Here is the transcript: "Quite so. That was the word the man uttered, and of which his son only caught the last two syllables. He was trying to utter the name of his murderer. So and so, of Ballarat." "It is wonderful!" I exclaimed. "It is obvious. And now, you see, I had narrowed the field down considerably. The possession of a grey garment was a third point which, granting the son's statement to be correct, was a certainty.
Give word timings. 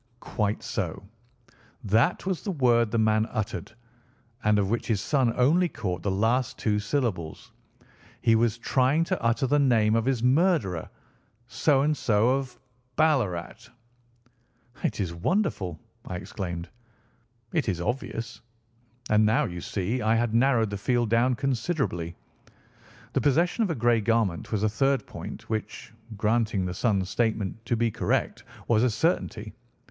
"Quite 0.19 0.63
so. 0.63 1.03
That 1.83 2.25
was 2.25 2.41
the 2.41 2.49
word 2.49 2.89
the 2.89 2.97
man 2.97 3.27
uttered, 3.27 3.71
and 4.43 4.57
of 4.57 4.67
which 4.71 4.87
his 4.87 4.99
son 4.99 5.31
only 5.37 5.69
caught 5.69 6.01
the 6.01 6.09
last 6.09 6.57
two 6.57 6.79
syllables. 6.79 7.51
He 8.23 8.33
was 8.35 8.57
trying 8.57 9.03
to 9.03 9.21
utter 9.21 9.45
the 9.45 9.59
name 9.59 9.95
of 9.95 10.05
his 10.05 10.23
murderer. 10.23 10.89
So 11.45 11.83
and 11.83 11.95
so, 11.95 12.29
of 12.35 12.59
Ballarat." 12.95 13.69
"It 14.83 14.99
is 14.99 15.13
wonderful!" 15.13 15.79
I 16.07 16.15
exclaimed. 16.15 16.67
"It 17.53 17.69
is 17.69 17.79
obvious. 17.79 18.41
And 19.11 19.23
now, 19.23 19.43
you 19.45 19.61
see, 19.61 20.01
I 20.01 20.15
had 20.15 20.33
narrowed 20.33 20.71
the 20.71 20.79
field 20.79 21.11
down 21.11 21.35
considerably. 21.35 22.15
The 23.13 23.21
possession 23.21 23.63
of 23.63 23.69
a 23.69 23.75
grey 23.75 24.01
garment 24.01 24.51
was 24.51 24.63
a 24.63 24.67
third 24.67 25.05
point 25.05 25.47
which, 25.47 25.93
granting 26.17 26.65
the 26.65 26.73
son's 26.73 27.07
statement 27.11 27.63
to 27.67 27.75
be 27.75 27.91
correct, 27.91 28.43
was 28.67 28.81
a 28.81 28.89
certainty. 28.89 29.53